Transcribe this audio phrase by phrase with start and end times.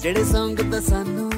[0.00, 1.30] ਜਿਹੜੇ ਸੰਗ ਦਾ ਸਾਨੂੰ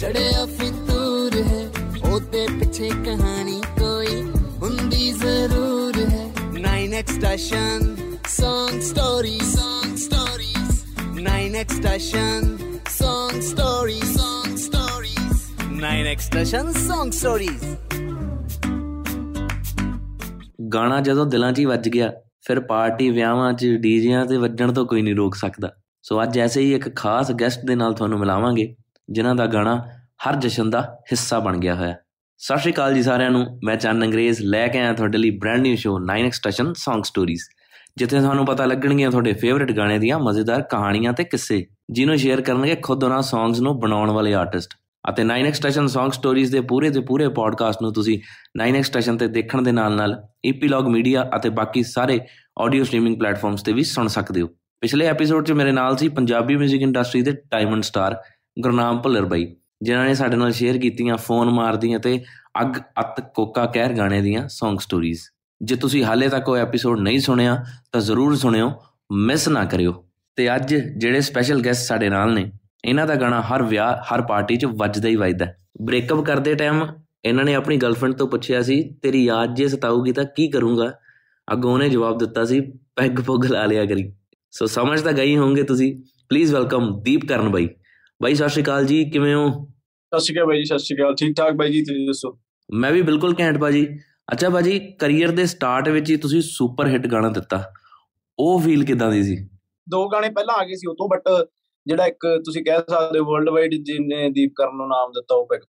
[0.00, 1.64] ਚੜਿਆ ਫਿਤੂਰ ਹੈ
[2.04, 4.22] ਉਹਦੇ ਪਿੱਛੇ ਕਹਾਣੀ ਕੋਈ
[4.62, 6.26] ਹੁੰਦੀ ਜ਼ਰੂਰ ਹੈ
[6.58, 7.96] 9x station
[8.30, 10.84] Song stories, song stories.
[11.18, 12.44] 9x station,
[12.88, 15.46] song stories, song stories.
[15.78, 17.64] 9x station, song stories.
[20.72, 22.12] ਗਾਣਾ ਜਦੋਂ ਦਿਲਾਂ 'ਚ ਹੀ ਵੱਜ ਗਿਆ
[22.46, 25.70] ਫਿਰ ਪਾਰਟੀ ਵਿਆਹਾਂ 'ਚ ਡੀਜਿਆਂ ਤੇ ਵੱਜਣ ਤੋਂ ਕੋਈ ਨਹੀਂ ਰੋਕ ਸਕਦਾ
[26.08, 28.76] ਸੋ ਅੱਜ ਐਸੇ ਹੀ ਇੱਕ ਖਾਸ ਗੈਸਟ ਦੇ ਨਾਲ ਤੁਹਾਨੂੰ ਮਿਲਾਵਾਂਗੇ,
[29.10, 29.84] ਜਿਨ੍ਹਾਂ ਦਾ ਗਾਣਾ
[30.28, 30.80] ਹਰ ਜਸ਼ਨ ਦਾ
[31.12, 31.96] ਹਿੱਸਾ ਬਣ ਗਿਆ ਹੋਇਆ।
[32.38, 35.60] ਸਤਿ ਸ਼੍ਰੀ ਅਕਾਲ ਜੀ ਸਾਰਿਆਂ ਨੂੰ, ਮੈਂ ਚੰਨ ਅੰਗਰੇਜ਼ ਲੈ ਕੇ ਆਇਆ ਤੁਹਾਡੇ ਲਈ brand
[35.60, 37.44] new show 9x station Song Stories
[37.96, 42.74] ਜਿੱਥੇ ਤੁਹਾਨੂੰ ਪਤਾ ਲੱਗਣਗੀਆਂ ਤੁਹਾਡੇ ਫੇਵਰਿਟ ਗਾਣੇ ਦੀਆਂ ਮਜ਼ੇਦਾਰ ਕਹਾਣੀਆਂ ਤੇ ਕਿੱਸੇ, ਜਿਹਨੂੰ ਸ਼ੇਅਰ ਕਰਨਗੇ
[42.74, 44.74] ਖੁਦ ਉਹਨਾਂ ਸੌਂਗਸ ਨੂੰ ਬਣਾਉਣ ਵਾਲੇ ਆਰਟਿਸਟ
[45.10, 48.20] ਅਤੇ 9x ਸਟੇਸ਼ਨ Song Stories ਦੇ ਪੂਰੇ ਦੇ ਪੂਰੇ ਪੋਡਕਾਸਟ ਨੂੰ ਤੁਸੀਂ
[48.62, 52.20] 9x ਸਟੇਸ਼ਨ ਤੇ ਦੇਖਣ ਦੇ ਨਾਲ-ਨਾਲ ਈਪੀਲੌਗ ਮੀਡੀਆ ਅਤੇ ਬਾਕੀ ਸਾਰੇ
[52.60, 54.48] ਆਡੀਓ ਸਟ੍ਰੀਮਿੰਗ ਪਲੇਟਫਾਰਮਸ ਤੇ ਵੀ ਸੁਣ ਸਕਦੇ ਹੋ।
[54.82, 58.16] ਪਿਛਲੇ ਐਪੀਸੋਡ 'ਚ ਮੇਰੇ ਨਾਲ ਸੀ ਪੰਜਾਬੀ 뮤직 ਇੰਡਸਟਰੀ ਦੇ ਡਾਇਮੰਡ ਸਟਾਰ
[58.56, 59.46] ਗੁਰਨਾਮ ਭੁੱਲਰ ਬਾਈ,
[59.82, 62.20] ਜਿਨ੍ਹਾਂ ਨੇ ਸਾਡੇ ਨਾਲ ਸ਼ੇਅਰ ਕੀਤੀਆਂ ਫੋਨ ਮਾਰਦੀਆਂ ਤੇ
[62.60, 65.26] ਅੱਗ ਅੱਤ ਕੋਕਾ ਕਹਿਰ ਗਾਣੇ ਦੀਆਂ Song Stories
[65.60, 68.70] ਜੇ ਤੁਸੀਂ ਹਾਲੇ ਤੱਕ ਉਹ ਐਪੀਸੋਡ ਨਹੀਂ ਸੁਣਿਆ, ਤਾਂ ਜ਼ਰੂਰ ਸੁਣਿਓ
[69.12, 69.92] ਮਿਸ ਨਾ ਕਰਿਓ।
[70.36, 72.50] ਤੇ ਅੱਜ ਜਿਹੜੇ ਸਪੈਸ਼ਲ ਗੈਸਟ ਸਾਡੇ ਨਾਲ ਨੇ,
[72.84, 75.46] ਇਹਨਾਂ ਦਾ ਗਾਣਾ ਹਰ ਵਿਆਹ, ਹਰ ਪਾਰਟੀ 'ਚ ਵੱਜਦਾ ਹੀ ਵੱਜਦਾ
[75.82, 76.86] ਬ੍ਰੇਕਅਪ ਕਰਦੇ ਟਾਈਮ
[77.24, 80.92] ਇਹਨਾਂ ਨੇ ਆਪਣੀ ਗਰਲਫ੍ਰੈਂਡ ਤੋਂ ਪੁੱਛਿਆ ਸੀ, ਤੇਰੀ ਯਾਦ ਜੇ ਸਤਾਊਗੀ ਤਾਂ ਕੀ ਕਰੂੰਗਾ?
[81.52, 82.60] ਅੱਗੋਂ ਉਹਨੇ ਜਵਾਬ ਦਿੱਤਾ ਸੀ,
[82.96, 84.12] ਪੈਗ ਪੁੱਗ ਲਾ ਲਿਆ ਕਰੀ।
[84.52, 85.94] ਸੋ ਸਮਝ ਤਾਂ ਗਈ ਹੋਵੋਗੇ ਤੁਸੀਂ।
[86.28, 87.68] ਪਲੀਜ਼ ਵੈਲਕਮ ਦੀਪ ਕਰਨ ਬਾਈ।
[88.22, 89.48] ਬਾਈ ਸਤਿ ਸ਼੍ਰੀ ਅਕਾਲ ਜੀ ਕਿਵੇਂ ਹੋ?
[90.12, 92.38] ਸਤਿ ਸ਼੍ਰੀ ਅਕਾਲ ਬਾਈ ਜੀ ਸਤਿ ਸ਼੍ਰੀ ਅਕਾਲ। ਠੀਕ ਠਾਕ ਬਾਈ ਜੀ ਤੁਸੀਂ ਦੱਸੋ?
[92.74, 93.86] ਮੈਂ ਵੀ ਬਿਲਕੁਲ ਘੈਂਟ ਬਾਜੀ
[94.32, 97.62] ਅੱਛਾ ਬਾਜੀ ਕੈਰੀਅਰ ਦੇ ਸਟਾਰਟ ਵਿੱਚ ਹੀ ਤੁਸੀਂ ਸੁਪਰ ਹਿੱਟ ਗਾਣਾ ਦਿੱਤਾ।
[98.38, 99.36] ਉਹ ਫੀਲ ਕਿਦਾਂ ਦੀ ਸੀ?
[99.88, 101.22] ਦੋ ਗਾਣੇ ਪਹਿਲਾਂ ਆ ਗਏ ਸੀ ਉਹ ਤੋਂ ਬਟ
[101.86, 105.46] ਜਿਹੜਾ ਇੱਕ ਤੁਸੀਂ ਕਹਿ ਸਕਦੇ ਹੋ ਵਰਲਡ ਵਾਈਡ ਜਿਹਨੇ ਦੀਪ ਕਰਨ ਨੂੰ ਨਾਮ ਦਿੱਤਾ ਉਹ
[105.46, 105.60] ਪੈਗ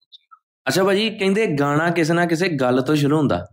[0.67, 3.47] ਅੱਛਾ ਬਾਜੀ ਕਹਿੰਦੇ ਗਾਣਾ ਕਿਸੇ ਨਾ ਕਿਸੇ ਗੱਲ ਤੋਂ ਸ਼ੁਰੂ ਹੁੰਦਾ।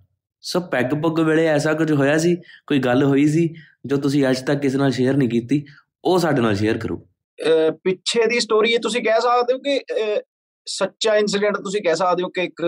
[0.44, 2.34] ਸੋ ਪੈਗ ਪੁੱਗ ਵੇਲੇ ਐਸਾ ਕੁਝ ਹੋਇਆ ਸੀ,
[2.66, 3.48] ਕੋਈ ਗੱਲ ਹੋਈ ਸੀ,
[3.86, 5.64] ਜੋ ਤੁਸੀਂ ਅੱਜ ਤੱਕ ਕਿਸੇ ਨਾਲ ਸ਼ੇਅਰ ਨਹੀਂ ਕੀਤੀ,
[6.04, 6.96] ਉਹ ਸਾਡੇ ਨਾਲ ਸ਼ੇਅਰ ਕਰੋ।
[7.84, 10.20] ਪਿੱਛੇ ਦੀ ਸਟੋਰੀ ਇਹ ਤੁਸੀਂ ਕਹਿ ਸਕਦੇ ਹੋ ਕਿ
[10.66, 12.62] ਸੱਚਾ ਇਨਸੀਡੈਂਟ ਤੁਸੀਂ ਕਹਿ ਸਕਦੇ ਹੋ ਕਿ ਇੱਕ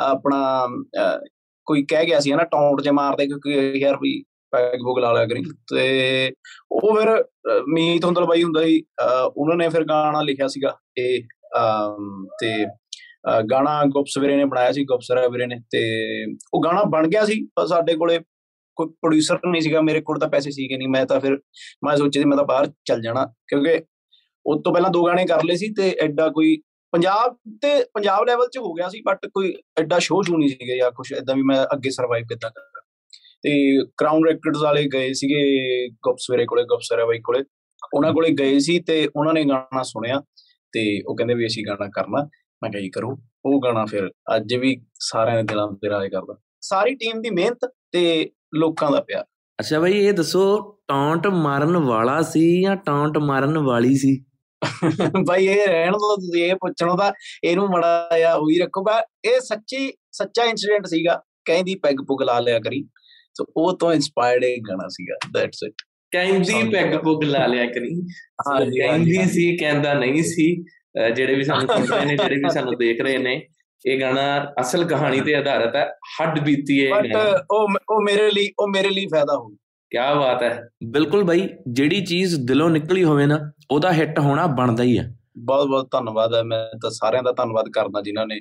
[0.00, 0.66] ਆਪਣਾ
[1.66, 4.22] ਕੋਈ ਕਹਿ ਗਿਆ ਸੀ ਨਾ ਟੌਂਟ ਜੇ ਮਾਰਦੇ ਕਿਉਂਕਿ ਯਾਰ ਵੀ
[4.52, 6.32] ਪੈਗ ਬੁਗ ਲਾ ਲਿਆ ਕਰੀ। ਤੇ
[6.72, 7.08] ਉਹ ਫਿਰ
[7.68, 8.82] ਮੀਤ ਹੁੰਦਲ ਬਾਈ ਹੁੰਦਾ ਸੀ
[9.26, 11.22] ਉਹਨਾਂ ਨੇ ਫਿਰ ਗਾਣਾ ਲਿਖਿਆ ਸੀਗਾ, ਇਹ
[12.40, 12.64] ਤੇ
[13.50, 15.82] ਗਾਣਾ ਗੁਪਸਵੇਰੇ ਨੇ ਬਣਾਇਆ ਸੀ ਗੁਪਸਰਾ ਵੀਰੇ ਨੇ ਤੇ
[16.54, 18.18] ਉਹ ਗਾਣਾ ਬਣ ਗਿਆ ਸੀ, ਪਰ ਸਾਡੇ ਕੋਲੇ
[18.76, 21.38] ਕੋਈ ਪ੍ਰੋਡਿਊਸਰ ਨਹੀਂ ਸੀਗਾ, ਮੇਰੇ ਕੋਲ ਤਾਂ ਪੈਸੇ ਸੀਗੇ ਨਹੀਂ, ਮੈਂ ਤਾਂ ਫਿਰ
[21.84, 23.80] ਮੈਂ ਸੋਚਿਆ ਸੀ ਮੈਂ ਤਾਂ ਬਾਹਰ ਚੱਲ ਜਾਣਾ, ਕਿਉਂਕਿ
[24.46, 26.56] ਉਸ ਤੋਂ ਪਹਿਲਾਂ ਦੋ ਗਾਣੇ ਕਰ ਲਏ ਸੀ ਤੇ ਐਡਾ ਕੋਈ
[26.92, 30.76] ਪੰਜਾਬ ਤੇ ਪੰਜਾਬ ਲੈਵਲ 'ਚ ਹੋ ਗਿਆ ਸੀ ਬਟ ਕੋਈ ਐਡਾ ਸ਼ੋਅ ਸ਼ੂ ਨਹੀਂ ਸੀਗਾ
[30.76, 32.82] ਜਾਂ ਕੁਝ ਐਦਾਂ ਵੀ ਮੈਂ ਅੱਗੇ ਸਰਵਾਈਵ ਕਿੱਦਾਂ ਕਰਾਂ।
[33.42, 33.52] ਤੇ
[33.96, 37.42] ਕਰਾਊਨ ਰੈਕਟਰਸ ਵਾਲੇ ਗਏ ਸੀਗੇ ਗੁਪਸਵੇਰੇ ਕੋਲੇ ਗੁਪਸਰਾ ਬਾਈ ਕੋਲੇ,
[37.94, 40.20] ਉਹਨਾਂ ਕੋਲੇ ਗਏ ਸੀ ਤੇ ਉਹਨਾਂ ਨੇ ਗਾਣਾ ਸੁਣਿਆ
[40.74, 42.28] ਤੇ ਉਹ ਕਹਿੰਦੇ ਵੀ ਅਸੀਂ ਗਾਣਾ ਕਰਨਾ।
[42.62, 46.38] ਮੈਂ ਕਿਹਾ ਜੀ ਕਰੋ। ਉਹ ਗਾਣਾ ਫਿਰ ਅੱਜ ਵੀ ਸਾਰਿਆਂ ਦੇ ਦਿਲਾਂ ਤੇ ਰਾਜ ਕਰਦਾ।
[46.60, 49.24] ਸਾਰੀ ਟੀਮ ਦੀ ਮਿਹਨਤ ਤੇ ਲੋਕਾਂ ਦਾ ਪਿਆਰ।
[49.60, 54.24] ਅੱਛਾ ਬਾਈ ਇਹ ਦੱਸੋ ਟੌਂਟ ਮਾਰਨ ਵਾਲਾ ਸੀ ਜਾਂ ਟੌਂਟ ਮਾਰਨ ਵਾਲੀ ਸੀ?
[55.28, 57.12] ਬਾਈ ਇਹ ਰਹਿਣ ਦੋ ਤੁਸੀਂ ਇਹ ਪੁੱਛਣੋ ਤਾਂ
[57.44, 62.58] ਇਹਨੂੰ ਮੜਾ ਜਾਂ ਹੋਈ ਰੱਖੋਗਾ ਇਹ ਸੱਚੀ ਸੱਚਾ ਇਨਸੀਡੈਂਟ ਸੀਗਾ। ਕਹਿੰਦੀ ਪੈਗ ਪੁਗ ਲਾ ਲਿਆ
[62.58, 62.88] ਕਰੀ।
[63.34, 65.74] ਸੋ ਉਹ ਤੋਂ ਇਨਸਪਾਇਰਡ ਇਹ ਗਾਣਾ ਸੀਗਾ। ਦੈਟਸ ਇਟ
[66.10, 68.06] ਕਹਿੰਦੀ ਪੈਗ ਪੁਗ ਲਾ ਲਿਆ ਕਰੀ।
[68.80, 70.64] ਕਹਿੰਦੀ ਸੀ ਕਹਿੰਦਾ ਨਹੀਂ ਸੀ।
[71.16, 73.46] ਜਿਹੜੇ ਵੀ ਸਾਨੂੰ ਸੁਣ ਰਹੇ ਨੇ ਜਿਹੜੇ ਵੀ ਸਾਨੂੰ ਦੇਖ ਰਹੇ ਨੇ
[73.86, 77.16] ਇਹ ਗਾਣਾ ਅਸਲ ਕਹਾਣੀ ਤੇ ਆਧਾਰਿਤ ਹੈ। ਹੱਡ ਬੀਤੀ ਹੈ ਬਟ
[77.50, 79.48] ਉਹ ਉਹ ਮੇਰੇ ਲਈ ਉਹ ਮੇਰੇ ਲਈ ਫਾਇਦਾ ਹੋਊ।
[79.90, 83.38] ਕੀ ਬਾਤ ਹੈ। ਬਿਲਕੁਲ ਬਾਈ ਜਿਹੜੀ ਚੀਜ਼ ਦਿਲੋਂ ਨਿਕਲੀ ਹੋਵੇ ਨਾ
[83.70, 87.68] ਉਹਦਾ ਹਿੱਟ ਹੋਣਾ ਬਣਦਾ ਹੀ ਹੈ। ਬਹੁਤ ਬਹੁਤ ਧੰਨਵਾਦ ਹੈ। ਮੈਂ ਤਾਂ ਸਾਰਿਆਂ ਦਾ ਧੰਨਵਾਦ
[87.68, 88.40] ਕਰਦਾ ਜਿਨ੍ਹਾਂ ਨੇ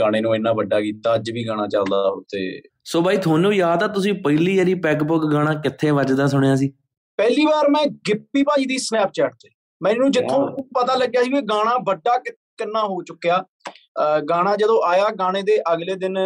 [0.00, 3.86] ਗਾਣੇ ਨੂੰ ਇੰਨਾ ਵੱਡਾ ਕੀਤਾ। ਅੱਜ ਵੀ ਗਾਣਾ ਚੱਲਦਾ ਤੇ ਸੋ ਬਾਈ ਤੁਹਾਨੂੰ ਯਾਦ ਆ
[3.86, 6.68] ਤੁਸੀਂ ਪਹਿਲੀ ਵਾਰੀ ਪੈਗ ਪੁੱਗ ਗਾਣਾ ਕਿੱਥੇ ਵੱਜਦਾ ਸੁਣਿਆ ਸੀ?
[7.16, 11.76] ਪਹਿਲੀ ਵਾਰ ਮੈਂ ਗਿੱਪੀ ਭਾਜੀ ਦੀ ਸਨੈਪਚੈਟ ਤੇ। ਮੈਨੂੰ ਜਿੱਥੋਂ ਪਤਾ ਲੱਗਿਆ ਸੀ ਵੀ ਗਾਣਾ
[11.86, 13.44] ਵੱਡਾ ਕਿੰਨਾ ਹੋ ਚੁੱਕਿਆ।
[14.30, 16.18] ਗਾਣਾ ਜਦੋਂ ਆਇਆ ਗਾਣੇ ਦੇ ਅਗਲੇ ਦਿਨ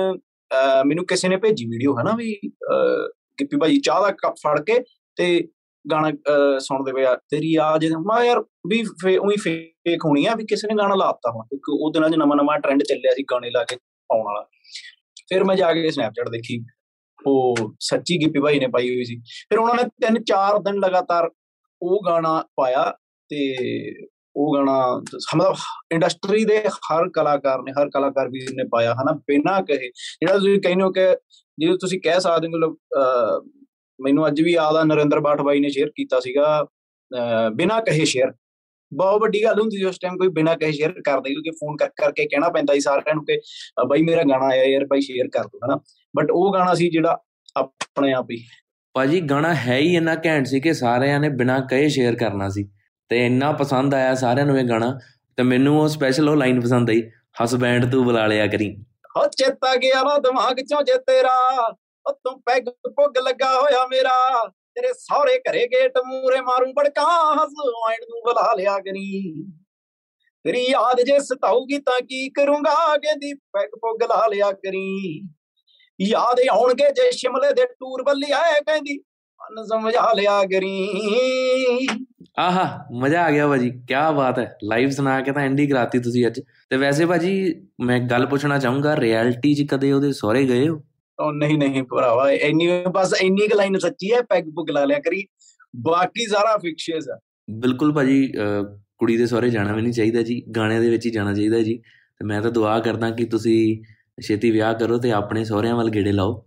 [0.87, 2.33] ਮੈਨੂੰ ਕਿਸੇ ਨੇ ਭੇਜੀ ਵੀਡੀਓ ਹਨਾ ਵੀ
[3.41, 4.79] ਗਿੱਪੀ ਭਾਜੀ ਚਾਹ ਦਾ ਕੱਪ ਫੜ ਕੇ
[5.17, 5.27] ਤੇ
[5.85, 6.11] ਗਾਣਾ
[6.61, 8.83] ਸੁਣਦੇ ਪਿਆ ਤੇਰੀ ਆ ਜੇ ਮੈਂ ਯਾਰ ਵੀ
[9.17, 12.37] ਉਹੀ ਫੇਕ ਹੋਣੀ ਆ ਵੀ ਕਿਸੇ ਨੇ ਗਾਣਾ ਲਾਤਾ ਹੁਣ ਕਿਉਂਕਿ ਉਹ ਦਿਨਾਂ 'ਚ ਨਵਾਂ
[12.37, 14.43] ਨਵਾਂ ਟ੍ਰੈਂਡ ਚੱਲਿਆ ਸੀ ਗਾਣੇ ਲਾ ਕੇ ਪਾਉਣ ਵਾਲਾ।
[15.29, 16.65] ਫਿਰ ਮੈਂ ਜਾ ਕੇ ਸਨੈਪਚੈਟ ਦੇਖੀ
[17.19, 19.17] ਉਹ ਸੱਚੀ ਗਿੱਪੀ ਭਾਈ ਨੇ ਪਾਈ ਹੋਈ ਸੀ।
[19.51, 21.31] ਫਿਰ ਉਹਨਾਂ ਨੇ ਤਿੰਨ ਚਾਰ ਦਿਨ ਲਗਾਤਾਰ
[21.83, 22.93] ਉਹ ਗਾਣਾ ਪਾਇਆ
[23.31, 23.55] ਤੇ
[24.37, 24.77] ਉਹ ਗਾਣਾ
[25.37, 25.57] ਮਤਲਬ
[25.93, 29.13] ਇੰਡਸਟਰੀ ਦੇ ਹਰ ਕਲਾਕਾਰ ਨੇ, ਹਰ ਕਲਾਕਾਰ ਵੀ ਨੇ ਪਾਇਆ, ਹਨਾ?
[29.29, 31.07] ਬਿਨਾ ਕਹੇ। ਜਿਹੜਾ ਤੁਸੀਂ ਕਹਿੰਦੇ ਹੋ ਕਿ
[31.59, 32.77] ਜੇ ਤੁਸੀਂ ਕਹਿ ਸਕਦੇ ਹੋ, ਮਤਲਬ
[33.99, 36.65] ਮੈਨੂੰ ਅੱਜ ਵੀ ਯਾਦ ਆ, ਨਰਿੰਦਰ ਬਾਠ ਬਾਈ ਨੇ ਸ਼ੇਅਰ ਕੀਤਾ ਸੀਗਾ
[37.55, 38.33] ਬਿਨਾ ਕਹੇ ਸ਼ੇਅਰ
[38.93, 41.89] ਬਹੁਤ ਵੱਡੀ ਗੱਲ ਹੁੰਦੀ ਸੀ ਉਸ ਟਾਈਮ ਕੋਈ ਬਿਨਾ ਕਹੇ ਸ਼ੇਅਰ ਕਰਦੇ ਕਿਉਂਕਿ ਫੋਨ ਕਰ,
[41.97, 43.39] ਕਰਕੇ ਕਹਿਣਾ ਪੈਂਦਾ ਸੀ ਸਾਰਿਆਂ ਨੂੰ ਕਿ
[43.89, 45.77] ਬਾਈ ਮੇਰਾ ਗਾਣਾ ਆਇਆ ਯਾਰ, ਬਾਈ ਸ਼ੇਅਰ ਕਰ ਦੋ, ਹਨਾ?
[46.15, 47.19] ਬਟ ਉਹ ਗਾਣਾ ਸੀ ਜਿਹੜਾ
[47.57, 48.43] ਆਪਣੇ ਆਪ ਹੀ।
[48.95, 52.71] ਭਾਜੀ, ਗਾਣਾ ਹੈ ਹੀ ਇੰਨਾ ਘੈਂਟ ਸੀ ਕਿ ਸਾਰਿਆਂ ਨੇ ਬਿਨਾ ਕਹੇ ਸ਼ੇਅਰ ਕਰਨਾ ਸੀ।
[53.11, 54.99] ਤੇ ਇੰਨਾ ਪਸੰਦ ਆਇਆ ਸਾਰਿਆਂ ਨੂੰ ਇਹ ਗਾਣਾ,
[55.39, 57.03] ਤੇ ਮੈਨੂੰ ਉਹ ਸਪੈਸ਼ਲ ਉਹ ਲਾਈਨ ਪਸੰਦ ਆਈ
[57.43, 58.75] ਹਸਬੈਂਡ ਤੂੰ ਬੁਲਾ ਲਿਆ ਕਰੀ।
[59.17, 61.37] ਹੋ ਚੇਤਾ ਗਿਆ ਨਾ ਦਿਮਾਗ ਚੋਂ ਜੇ ਤੇਰਾ
[62.07, 67.03] ਉਹ ਤੂੰ ਪੈਗ ਪੁੱਗ ਲੱਗਾ ਹੋਇਆ ਮੇਰਾ, ਤੇਰੇ ਸਹੁਰੇ ਘਰੇ ਗੇਟ ਮੂਰੇ ਮਾਰੂ ਬੜਕਾ
[67.35, 69.45] ਹਸਵਾਇਣ ਨੂੰ ਬੁਲਾ ਲਿਆ ਕਰੀ।
[70.45, 75.21] ਤੇਰੀ ਯਾਦ ਜੇ ਸਤਾਉਗੀ ਤਾਂ ਕੀ ਕਰੂੰਗਾ, ਕਹਿੰਦੀ ਪੈਗ ਪੁੱਗ ਲਾ ਲਿਆ ਕਰੀ।
[75.99, 78.99] ਯਾਦ ਆਉਣਗੇ ਜੇ ਸ਼ਿਮਲੇ ਦੇ ਟੂਰ ਵੱਲੀ ਆਏ, ਕਹਿੰਦੀ
[79.41, 81.87] ਮਨ ਸਮਝਾ ਲਿਆ ਕਰੀ।
[82.37, 86.27] ਆਹਾ ਮਜ਼ਾ ਆ ਗਿਆ ਭਾਜੀ ਕੀ ਬਾਤ ਹੈ। ਲਾਈਵ ਸੁਣਾ ਕੇ ਤਾਂ ਐਂਡੀ ਕਰਾਤੀ ਤੁਸੀਂ
[86.27, 86.41] ਅੱਜ।
[86.71, 87.33] ਤੇ ਵੈਸੇ ਭਾਜੀ
[87.81, 90.81] ਮੈਂ ਗੱਲ ਪੁੱਛਣਾ ਚਾਹੂੰਗਾ ਰਿਐਲਿਟੀ 'ਚ ਕਦੇ ਉਹਦੇ ਸਹੁਰੇ ਗਏ ਹੋ?
[91.19, 94.99] ਉਹ ਨਹੀਂ ਨਹੀਂ ਭਰਾਵਾ ਇੰਨੀ ਬਸ ਇੰਨੀ ਕੁ ਲਾਈਨ ਸੱਚੀ ਹੈ ਪੈਗ ਪੁੱਗ ਲਾ ਲਿਆ
[94.99, 95.25] ਕਰੀ।
[95.77, 97.19] ਬਾਕੀ ਸਾਰਾ ਫਿਕਸ਼ੀਅਸ ਹੈ
[97.51, 98.27] ਬਿਲਕੁਲ ਭਾਜੀ
[98.99, 101.77] ਕੁੜੀ ਦੇ ਸਹੁਰੇ ਜਾਣਾ ਵੀ ਨਹੀਂ ਚਾਹੀਦਾ ਜੀ ਗਾਣਿਆਂ ਦੇ ਵਿੱਚ ਹੀ ਜਾਣਾ ਚਾਹੀਦਾ ਜੀ।
[102.21, 103.85] ਤੇ ਮੈਂ ਤਾਂ ਦੁਆ ਕਰਦਾ ਕਿ ਤੁਸੀਂ
[104.23, 106.45] ਛੇਤੀ ਵਿਆਹ ਕਰੋ ਤੇ ਆਪਣੇ ਸਹੁਰਿਆਂ ਵੱਲ ਗੇੜੇ ਲਾਓ।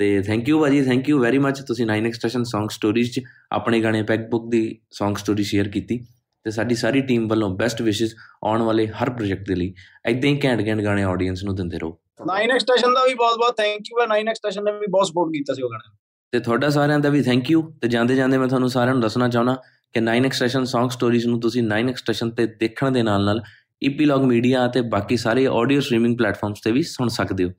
[0.00, 3.20] ਤੇ ਥੈਂਕ ਯੂ ਭਾਜੀ ਥੈਂਕ ਯੂ ਵੈਰੀ ਮੱਚ ਤੁਸੀਂ 9 ਐਕਸਟ੍ਰੈਸ਼ਨ Song Stories 'ਚ
[3.52, 6.06] ਆਪਣੇ ਗਾਣੇ ਪੈਗ ਬੁੱਕ ਦੀ Song ਸਟੋਰੀ ਸ਼ੇਅਰ ਕੀਤੀ।
[6.44, 8.14] ਤੇ ਸਾਡੀ ਸਾਰੀ ਟੀਮ ਵੱਲੋਂ ਬੈਸਟ ਵਿਸ਼ੇਸ
[8.44, 9.74] ਆਉਣ ਵਾਲੇ ਹਰ ਪ੍ਰੋਜੈਕਟ ਦੇ ਲਈ।
[10.06, 13.56] ਐਦਾਂ ਹੀ ਘੈਂਟ ਘੈਂਟ ਗਾਣੇ ਆਡੀਅנס ਨੂੰ ਦਿੰਦੇ ਰਹੋ। 9 ਐਕਸਟੈਸ਼ਨ ਦਾ ਵੀ ਬਹੁਤ ਬਹੁਤ
[13.56, 15.96] ਥੈਂਕ ਯੂ ਹੈ। 9 ਐਕਸਟੈਸ਼ਨ ਨੇ ਵੀ ਬਹੁਤ ਸਪੋਰਟ ਕੀਤਾ ਸੀ ਉਹ ਗਾਣੇ
[16.32, 19.28] ਤੇ ਤੁਹਾਡਾ ਸਾਰਿਆਂ ਦਾ ਵੀ ਥੈਂਕ ਯੂ ਤੇ ਜਾਂਦੇ ਜਾਂਦੇ ਮੈਂ ਤੁਹਾਨੂੰ ਸਾਰਿਆਂ ਨੂੰ ਦੱਸਣਾ
[19.28, 19.56] ਚਾਹਣਾ
[19.92, 23.42] ਕਿ 9 ਐਕਸਟ੍ਰੈਸ਼ਨ Song Stories ਨੂੰ ਤੁਸੀਂ 9 ਐਕਸਟ੍ਰੈਸ਼ਨ ਤੇ ਦੇਖਣ ਦੇ ਨਾਲ ਨਾਲ
[23.84, 27.50] ਈਪੀਲੌਗ ਮੀਡੀਆ ਅਤੇ ਬਾਕੀ ਸਾਰੇ ਆਡੀਓ ਸਟ੍ਰੀਮਿੰਗ ਪਲੇਟਫਾਰਮਸ ਤੇ ਵੀ ਸੁਣ ਸਕਦੇ ਹੋ।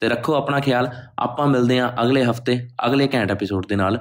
[0.00, 3.98] ਤੇ ਰੱਖੋ ਆਪਣਾ ਖਿਆਲ। ਆਪਾਂ ਮਿਲਦੇ ਹਾਂ ਅਗਲੇ ਹਫ਼ਤੇ, ਅਗਲੇ ਘੈਂਟ ਐਪੀਸੋਡ ਦੇ ਨਾਲ।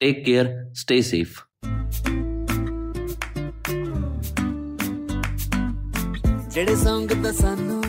[0.00, 1.40] ਟੇਕ ਕੇਅਰ ਸਟੇ ਸੇਫ
[6.50, 7.82] ਜਿਹੜੇ ਸੰਗ ਤਾਂ ਸਾਨੂੰ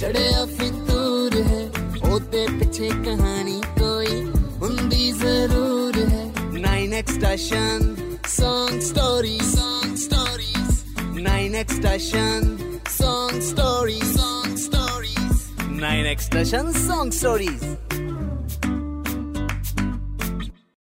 [0.00, 1.68] ਚੜਿਆ ਫਿਤੂਰ ਹੈ
[2.10, 4.22] ਉਹਦੇ ਪਿੱਛੇ ਕਹਾਣੀ ਕੋਈ
[4.62, 7.94] ਹੁੰਦੀ ਜ਼ਰੂਰ ਹੈ। 9x station
[8.28, 10.72] Song Stories Song Stories
[11.18, 12.57] 9x station
[15.78, 17.87] 9 extension song stories.